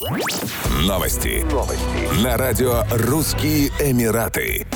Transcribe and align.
Новости. 0.00 1.44
Новости. 1.52 2.24
На 2.24 2.38
радио 2.38 2.84
«Русские 2.90 3.68
Эмираты». 3.80 4.66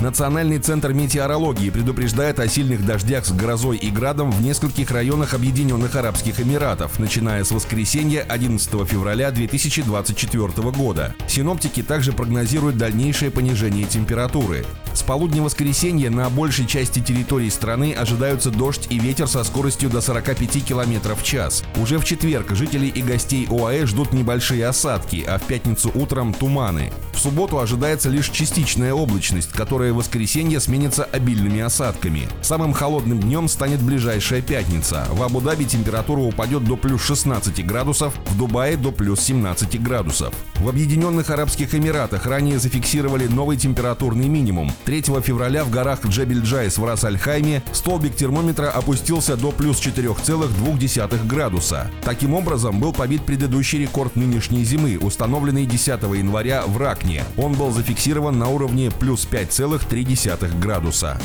Национальный 0.00 0.58
центр 0.58 0.92
метеорологии 0.92 1.70
предупреждает 1.70 2.40
о 2.40 2.48
сильных 2.48 2.84
дождях 2.84 3.24
с 3.24 3.30
грозой 3.30 3.76
и 3.76 3.88
градом 3.92 4.32
в 4.32 4.42
нескольких 4.42 4.90
районах 4.90 5.32
Объединенных 5.34 5.94
Арабских 5.94 6.40
Эмиратов, 6.40 6.98
начиная 6.98 7.44
с 7.44 7.52
воскресенья 7.52 8.22
11 8.22 8.68
февраля 8.84 9.30
2024 9.30 10.70
года. 10.72 11.14
Синоптики 11.28 11.84
также 11.84 12.12
прогнозируют 12.12 12.76
дальнейшее 12.78 13.30
понижение 13.30 13.86
температуры. 13.86 14.66
С 14.94 15.02
полудня 15.02 15.42
воскресенья 15.42 16.10
на 16.10 16.28
большей 16.28 16.66
части 16.66 17.00
территории 17.00 17.48
страны 17.48 17.94
ожидаются 17.94 18.50
дождь 18.50 18.86
и 18.90 18.98
ветер 18.98 19.26
со 19.26 19.42
скоростью 19.42 19.88
до 19.88 20.00
45 20.00 20.64
км 20.64 21.14
в 21.14 21.22
час. 21.22 21.64
Уже 21.76 21.98
в 21.98 22.04
четверг 22.04 22.54
жителей 22.54 22.88
и 22.88 23.02
гостей 23.02 23.48
ОАЭ 23.50 23.86
ждут 23.86 24.12
небольшие 24.12 24.66
осадки, 24.66 25.24
а 25.26 25.38
в 25.38 25.42
пятницу 25.44 25.90
утром 25.94 26.34
туманы. 26.34 26.92
В 27.14 27.18
субботу 27.18 27.58
ожидается 27.58 28.10
лишь 28.10 28.28
частичная 28.28 28.92
облачность, 28.92 29.52
которая 29.52 29.92
в 29.92 29.96
воскресенье 29.96 30.60
сменится 30.60 31.04
обильными 31.04 31.60
осадками. 31.60 32.28
Самым 32.42 32.72
холодным 32.72 33.20
днем 33.20 33.48
станет 33.48 33.80
ближайшая 33.80 34.42
пятница. 34.42 35.06
В 35.10 35.22
Абу-Даби 35.22 35.64
температура 35.64 36.20
упадет 36.20 36.64
до 36.64 36.76
плюс 36.76 37.02
16 37.02 37.64
градусов, 37.64 38.14
в 38.26 38.36
Дубае 38.36 38.76
до 38.76 38.92
плюс 38.92 39.20
17 39.20 39.82
градусов. 39.82 40.34
В 40.56 40.68
Объединенных 40.68 41.30
Арабских 41.30 41.74
Эмиратах 41.74 42.26
ранее 42.26 42.58
зафиксировали 42.58 43.26
новый 43.26 43.56
температурный 43.56 44.28
минимум. 44.28 44.70
3 44.84 45.02
февраля 45.22 45.64
в 45.64 45.70
горах 45.70 46.04
Джебель-Джайс 46.04 46.78
в 46.78 46.84
Рас-Аль-Хайме 46.84 47.62
столбик 47.72 48.14
термометра 48.14 48.70
опустился 48.70 49.36
до 49.36 49.52
плюс 49.52 49.80
4,2 49.84 51.26
градуса. 51.26 51.90
Таким 52.02 52.34
образом, 52.34 52.80
был 52.80 52.92
побит 52.92 53.24
предыдущий 53.24 53.80
рекорд 53.80 54.16
нынешней 54.16 54.64
зимы, 54.64 54.98
установленный 54.98 55.66
10 55.66 55.88
января 55.88 56.62
в 56.66 56.76
Ракне. 56.78 57.24
Он 57.36 57.54
был 57.54 57.70
зафиксирован 57.70 58.38
на 58.38 58.48
уровне 58.48 58.90
плюс 58.90 59.26
5,3 59.30 59.82
0,3 59.82 60.58
градуса. 60.58 61.18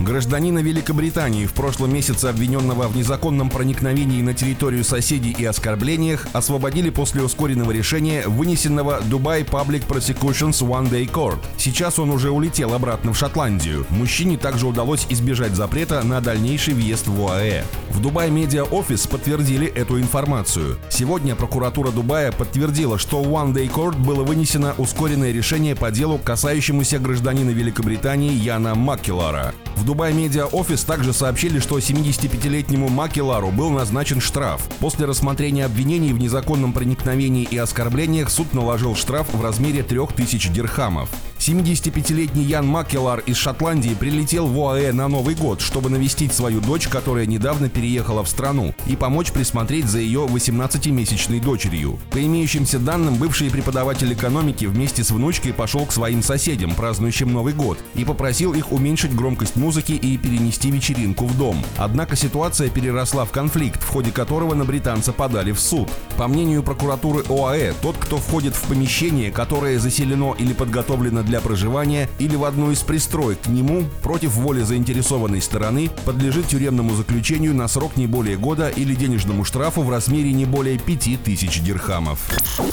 Гражданина 0.00 0.58
Великобритании 0.58 1.46
в 1.46 1.52
прошлом 1.52 1.94
месяце 1.94 2.26
обвиненного 2.26 2.88
в 2.88 2.96
незаконном 2.96 3.48
проникновении 3.48 4.22
на 4.22 4.34
территорию 4.34 4.82
соседей 4.82 5.34
и 5.38 5.44
оскорблениях 5.44 6.26
освободили 6.32 6.90
после 6.90 7.22
ускоренного 7.22 7.70
решения, 7.70 8.26
вынесенного 8.26 9.00
Dubai 9.02 9.48
Public 9.48 9.86
Prosecutions 9.86 10.60
One 10.60 10.90
Day 10.90 11.08
Court. 11.08 11.38
Сейчас 11.58 11.98
он 11.98 12.10
уже 12.10 12.30
улетел 12.30 12.74
обратно 12.74 13.12
в 13.12 13.18
Шотландию. 13.18 13.86
Мужчине 13.90 14.36
также 14.36 14.66
удалось 14.66 15.06
избежать 15.08 15.54
запрета 15.54 16.02
на 16.02 16.20
дальнейший 16.20 16.74
въезд 16.74 17.06
в 17.06 17.26
ОАЭ. 17.26 17.62
В 17.90 18.00
Dubai 18.00 18.30
Media 18.30 18.64
Office 18.64 19.06
подтвердили 19.06 19.68
эту 19.68 20.00
информацию. 20.00 20.76
Сегодня 20.90 21.36
прокуратура 21.36 21.92
Дубая 21.92 22.32
подтвердила, 22.32 22.98
что 22.98 23.22
One 23.22 23.52
Day 23.52 23.70
Court 23.70 23.96
было 23.96 24.24
вынесено 24.24 24.74
ускоренное 24.76 25.30
решение 25.30 25.76
по 25.76 25.92
делу, 25.92 26.18
касающемуся 26.18 26.98
гражданина 26.98 27.50
Великобритании 27.50 28.32
Яна 28.32 28.74
Маккелара. 28.74 29.54
В 29.76 29.84
Dubai 29.84 30.12
Media 30.12 30.46
Office 30.46 30.84
также 30.84 31.12
сообщили, 31.12 31.58
что 31.58 31.78
75-летнему 31.78 32.88
Маккелару 32.88 33.50
был 33.50 33.70
назначен 33.70 34.20
штраф. 34.20 34.62
После 34.80 35.04
рассмотрения 35.04 35.64
обвинений 35.64 36.12
в 36.12 36.18
незаконном 36.18 36.72
проникновении 36.72 37.44
и 37.44 37.58
оскорблениях 37.58 38.30
суд 38.30 38.54
наложил 38.54 38.94
штраф 38.94 39.32
в 39.32 39.42
размере 39.42 39.82
3000 39.82 40.48
дирхамов. 40.50 41.10
75-летний 41.46 42.44
Ян 42.44 42.66
Макелар 42.66 43.20
из 43.26 43.36
Шотландии 43.36 43.94
прилетел 43.94 44.46
в 44.46 44.58
ОАЭ 44.58 44.94
на 44.94 45.08
Новый 45.08 45.34
год, 45.34 45.60
чтобы 45.60 45.90
навестить 45.90 46.32
свою 46.32 46.62
дочь, 46.62 46.88
которая 46.88 47.26
недавно 47.26 47.68
переехала 47.68 48.24
в 48.24 48.30
страну, 48.30 48.74
и 48.86 48.96
помочь 48.96 49.30
присмотреть 49.30 49.84
за 49.84 49.98
ее 49.98 50.20
18-месячной 50.20 51.42
дочерью. 51.42 51.98
По 52.12 52.24
имеющимся 52.24 52.78
данным, 52.78 53.16
бывший 53.16 53.50
преподаватель 53.50 54.10
экономики 54.14 54.64
вместе 54.64 55.04
с 55.04 55.10
внучкой 55.10 55.52
пошел 55.52 55.84
к 55.84 55.92
своим 55.92 56.22
соседям, 56.22 56.74
празднующим 56.74 57.30
Новый 57.30 57.52
год, 57.52 57.78
и 57.94 58.06
попросил 58.06 58.54
их 58.54 58.72
уменьшить 58.72 59.14
громкость 59.14 59.56
музыки 59.56 59.92
и 59.92 60.16
перенести 60.16 60.70
вечеринку 60.70 61.26
в 61.26 61.36
дом. 61.36 61.62
Однако 61.76 62.16
ситуация 62.16 62.70
переросла 62.70 63.26
в 63.26 63.32
конфликт, 63.32 63.82
в 63.82 63.88
ходе 63.90 64.12
которого 64.12 64.54
на 64.54 64.64
британца 64.64 65.12
подали 65.12 65.52
в 65.52 65.60
суд. 65.60 65.90
По 66.16 66.26
мнению 66.26 66.62
прокуратуры 66.62 67.22
ОАЭ, 67.28 67.74
тот, 67.82 67.98
кто 67.98 68.16
входит 68.16 68.54
в 68.54 68.62
помещение, 68.62 69.30
которое 69.30 69.78
заселено 69.78 70.34
или 70.38 70.54
подготовлено 70.54 71.22
для 71.22 71.33
для 71.34 71.40
проживания 71.40 72.08
или 72.20 72.36
в 72.36 72.44
одну 72.44 72.70
из 72.70 72.82
пристроек 72.82 73.40
к 73.40 73.48
нему 73.48 73.82
против 74.04 74.36
воли 74.36 74.62
заинтересованной 74.62 75.42
стороны 75.42 75.90
подлежит 76.04 76.46
тюремному 76.46 76.94
заключению 76.94 77.54
на 77.54 77.66
срок 77.66 77.96
не 77.96 78.06
более 78.06 78.36
года 78.36 78.68
или 78.68 78.94
денежному 78.94 79.44
штрафу 79.44 79.82
в 79.82 79.90
размере 79.90 80.32
не 80.32 80.44
более 80.44 80.78
5000 80.78 81.60
дирхамов. 81.60 82.20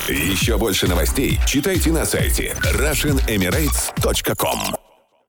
Еще 0.07 0.59
больше 0.59 0.87
новостей 0.87 1.39
читайте 1.47 1.91
на 1.91 2.05
сайте 2.05 2.55
RussianEmirates.com 2.61 4.80